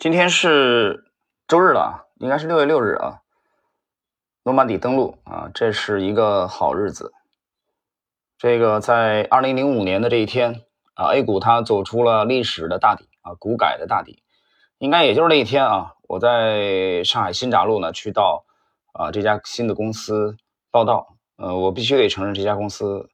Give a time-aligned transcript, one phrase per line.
[0.00, 1.04] 今天是
[1.46, 3.20] 周日了，应该是六月六日啊。
[4.44, 7.12] 诺曼底登陆啊，这是一个好日子。
[8.38, 10.62] 这个在二零零五年的这一天
[10.94, 14.22] 啊，A 股它走出了历史的大底啊，股改的大底，
[14.78, 15.92] 应该也就是那一天啊。
[16.08, 18.46] 我在上海新闸路呢，去到
[18.94, 20.38] 啊这家新的公司
[20.70, 21.18] 报道。
[21.36, 23.10] 呃，我必须得承认这家公司，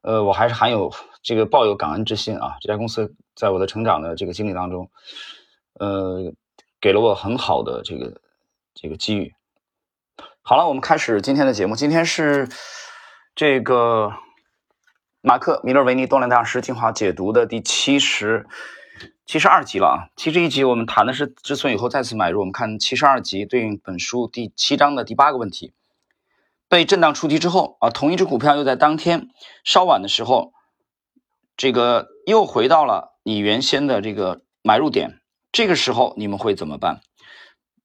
[0.00, 0.90] 呃，我还是含有
[1.22, 2.56] 这个抱有感恩之心啊。
[2.62, 4.90] 这家公司在我的成长的这个经历当中。
[5.74, 6.32] 呃，
[6.80, 8.20] 给了我很好的这个
[8.74, 9.34] 这个机遇。
[10.42, 11.76] 好了，我们开始今天的节目。
[11.76, 12.48] 今天是
[13.34, 14.12] 这个
[15.20, 18.46] 马克·米勒维尼多兰大师精华解读的第七十
[19.26, 19.96] 七十二集了啊。
[20.16, 22.40] 七十一集我们谈的是止损以后再次买入。
[22.40, 25.72] 我们看七十二集对应本书第七章的第八个问题：
[26.68, 29.28] 被震荡出击之后啊，同一只股票又在当天
[29.62, 30.52] 稍晚的时候，
[31.56, 35.19] 这个又回到了你原先的这个买入点。
[35.52, 37.00] 这个时候你们会怎么办？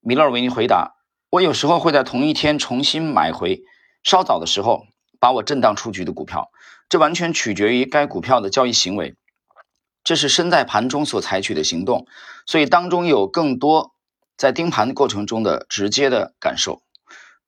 [0.00, 0.96] 米勒维尼回答
[1.30, 3.62] ：“我有时候会在同一天重新买回
[4.02, 4.86] 稍早的时候
[5.20, 6.50] 把我震荡出局的股票，
[6.88, 9.14] 这完全取决于该股票的交易行为。
[10.02, 12.08] 这是身在盘中所采取的行动，
[12.46, 13.94] 所以当中有更多
[14.36, 16.82] 在盯盘过程中的直接的感受。”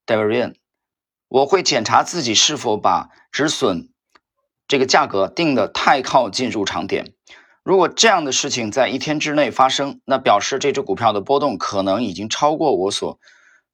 [0.07, 0.55] d a v i d Ryan，
[1.27, 3.89] 我会检查自己是否把止损
[4.69, 7.14] 这个价格定的太靠近入场点。
[7.65, 13.19] 如果这样的事情在一天之内发生，那表示这只股票的波动可能已经超过我所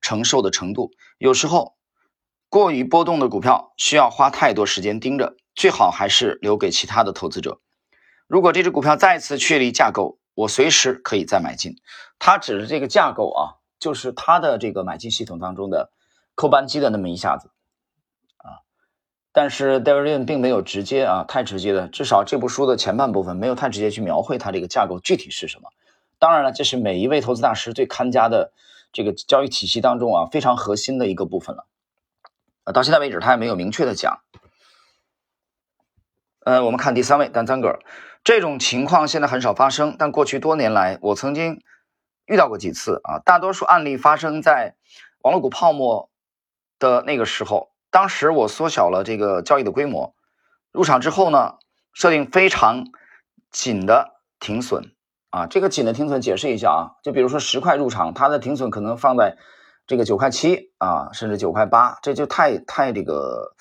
[0.00, 0.92] 承受的程度。
[1.18, 1.74] 有时候，
[2.48, 7.60] 过于波动的股票需要花太多时间盯着，最好还是留给其他的投资者。
[8.28, 11.74] 如果这只股票再次确立架构，我随时可以再买进。
[12.20, 15.90] 它指的这个架构啊，就是它的这个买进系统当中的
[16.36, 17.50] 扣扳机的那么一下子。
[19.32, 25.70] 但是 David 并没有直接啊，太直接的，至少这部书的前半部分没有太直接去描绘它这个架构具体是什么。
[26.18, 28.52] 当然了，这是每一位投资大师最看家的
[28.92, 31.64] 这个交易体系当中啊非常核心的一个部分了。
[32.64, 34.20] 啊，到现在为止他也没有明确的讲。
[36.40, 37.78] 呃，我们看第三位丹赞格尔，
[38.24, 41.62] 这种情况现在很少发生，但过去多年来我曾经
[42.26, 43.20] 遇到过几次啊。
[43.24, 44.74] 大多数案例发生在
[45.20, 46.10] 网络股泡沫
[46.80, 47.69] 的那个时候。
[47.90, 50.14] 当时我缩小了这个交易的规模，
[50.70, 51.54] 入场之后呢，
[51.92, 52.84] 设定非常
[53.50, 54.92] 紧的停损
[55.30, 55.46] 啊。
[55.46, 59.36] 这个紧的停损解释一下啊，就比如说十块入场，它的停损可能放在
[59.86, 63.54] 这个九块七啊，甚至九块八，这就太太这个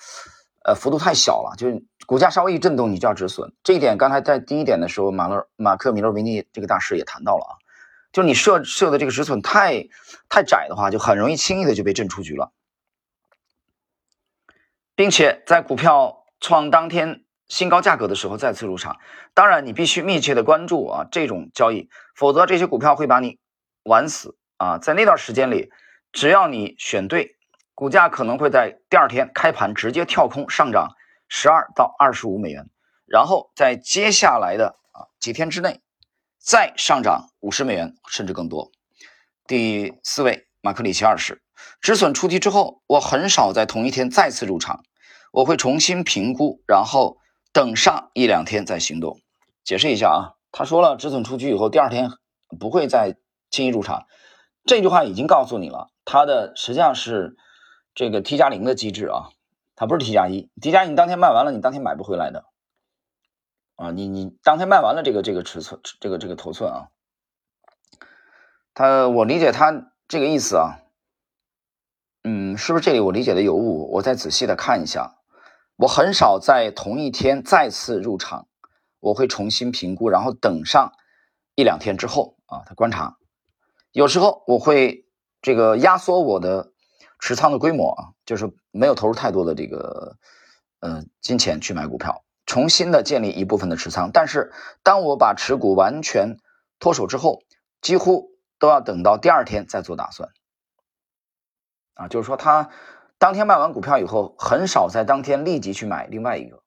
[0.64, 3.52] 呃幅度太小了，就是股价稍微一震动你就要止损。
[3.64, 7.52] 这一点刚才在第一点的时候，马勒马克米勒维尼这个大师也谈到了啊，
[8.12, 9.88] 就你设设的这个止损太
[10.28, 12.52] 太窄的话，就很容易轻易的就被震出局了。
[15.00, 18.98] 并且在股票创当天新高价格的时候再次入场，
[19.32, 23.38] 当然你必须密切的关注啊这种交易，否则这些股票会把你
[23.82, 24.76] 玩死啊！
[24.76, 25.70] 在那段时间里，
[26.12, 27.36] 只要你选对，
[27.74, 30.90] 股价可能会在第二天开盘直接跳空上涨
[31.30, 32.68] 十二到二十五美元，
[33.06, 35.80] 然后在接下来的啊几天之内
[36.38, 38.70] 再上涨五十美元甚至更多。
[39.46, 41.40] 第四位马克里奇二世，
[41.80, 44.84] 止损出击之后，我很少在同一天再次入场。
[45.30, 47.18] 我会重新评估，然后
[47.52, 49.20] 等上一两天再行动。
[49.62, 50.20] 解释一下啊，
[50.50, 52.10] 他说了，止损出局以后，第二天
[52.58, 53.16] 不会再
[53.50, 54.06] 轻易入场。
[54.64, 57.36] 这句话已经告诉你了，它的实际上是
[57.94, 59.30] 这个 T 加零的机制啊，
[59.76, 60.50] 它不是 T 加一。
[60.60, 62.46] T 加一，你当天卖完了，你当天买不回来的
[63.76, 63.92] 啊。
[63.92, 66.88] 你你当天卖完了这个这个尺寸，这个这个头寸啊，
[68.74, 70.80] 他我理解他这个意思啊，
[72.24, 73.90] 嗯，是不是这里我理解的有误？
[73.92, 75.18] 我再仔细的看一下。
[75.80, 78.48] 我很少在同一天再次入场，
[78.98, 80.92] 我会重新评估，然后等上
[81.54, 83.16] 一两天之后啊，他观察。
[83.90, 85.06] 有时候我会
[85.40, 86.74] 这个压缩我的
[87.18, 90.18] 持仓的规模啊，就是没有投入太多的这个
[90.80, 94.10] 嗯金钱去买股票，重新的建立一部分的持仓。
[94.12, 94.52] 但是
[94.82, 96.36] 当我把持股完全
[96.78, 97.40] 脱手之后，
[97.80, 100.28] 几乎都要等到第二天再做打算
[101.94, 102.68] 啊，就是说他。
[103.20, 106.62] 当天卖完股票以后，很少在当天立即去买另外一个，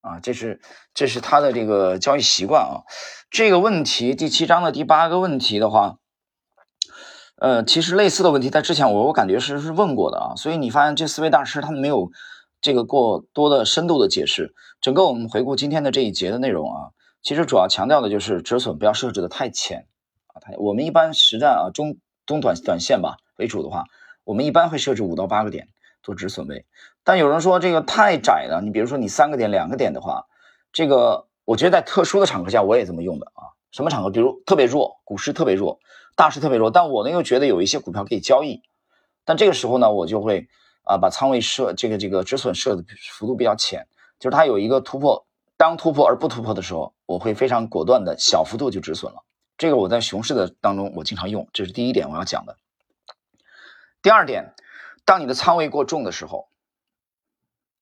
[0.00, 0.62] 啊，这是
[0.94, 2.88] 这是他的这个交易习惯啊。
[3.30, 5.98] 这个问题第七章的第八个问题的话，
[7.36, 12.10] 呃，其实类似的问题在之前我我感觉是是问过的啊，所以你发现这四位大师他们没有
[12.62, 14.54] 这个过多的深度的解释。
[14.80, 16.80] 整个我们回顾今天的这一节的内容啊，
[17.20, 19.86] 其实主要强调的就是止损不要设置的太浅
[20.28, 20.40] 啊。
[20.40, 23.84] 太我们一般实战啊中中短短线吧为主的话，
[24.24, 25.68] 我们一般会设置五到八个点。
[26.02, 26.66] 做止损位，
[27.04, 28.60] 但有人说这个太窄了。
[28.62, 30.26] 你比如说你三个点、两个点的话，
[30.72, 33.52] 这个我觉得在特殊的场合下我也这么用的啊。
[33.70, 34.10] 什么场合？
[34.10, 35.78] 比如特别弱，股市特别弱，
[36.16, 38.62] 大势特别弱，但我呢又觉得有一些股票可以交易，
[39.24, 40.48] 但这个时候呢，我就会
[40.82, 43.86] 啊把仓位设这个这个止损设的幅度比较浅，
[44.18, 45.24] 就是它有一个突破，
[45.56, 49.22] 当突破而不突破的时候，我会非常果断的小幅度就止损了。
[49.56, 52.56] 这个我在熊市的当中我经常用，这是第一点我要讲的。
[54.02, 54.54] 第二点，
[55.10, 56.48] 当你的仓位过重的时候，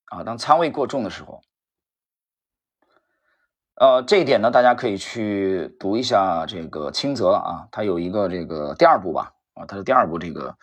[0.06, 1.42] 啊，当仓位过重的时候。
[3.74, 10.56] 呃，这一点呢，大家可以去读一下这个清泽啊，他有一个这个第二部吧，啊，他的第二部这个，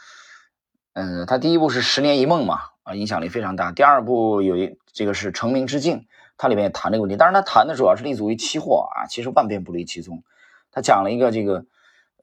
[0.94, 3.72] 嗯，他第一部是十年一梦嘛，啊，影响力非常大。
[3.72, 10.24] 第二部有一这个是成名之境，它里面也谈这个问题，当然他谈的主要是立足于期货啊，其实万变不离其宗。
[10.72, 11.64] 他讲了一个这个，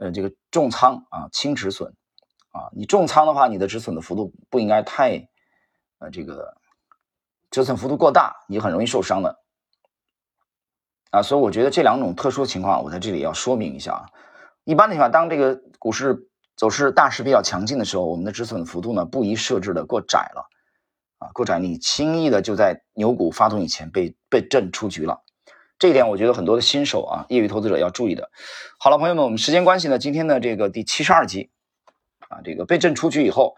[0.01, 1.95] 呃，这个重仓啊，轻止损
[2.53, 5.29] 啊，你重仓的话，你的止损的幅度不应该太，
[5.99, 6.55] 呃，这个
[7.51, 9.39] 止损幅度过大，你很容易受伤的。
[11.11, 14.07] 啊，所以我觉得这两种特殊情况，我在这里要说明一下啊。
[14.65, 20.49] 一般的情况，当这个股市走势大势比较强劲的时候，我们的止损幅度呢不宜设置的过窄了，
[21.19, 25.23] 啊，过窄你轻易的就在牛股发动以前被被震出局了。
[25.79, 28.31] 这一点我觉得很多的新手啊，业余投资者要注意的。
[28.79, 31.51] 好了，朋友们，我们时间关系呢，今天的这个第七十二集
[32.33, 33.55] 啊，这个被震出局以后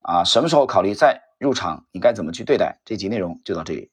[0.00, 2.80] 啊，什么时候考虑再入场，你该怎么去对待？
[2.84, 3.90] 这集内容就到这里。